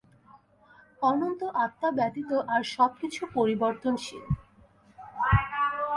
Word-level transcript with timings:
অনন্ত 1.01 1.41
আত্মা 1.65 1.89
ব্যতীত 1.91 2.31
আর 2.47 2.61
সব 2.75 2.91
কিছু 3.01 3.21
পরিবর্তনশীল। 3.33 4.23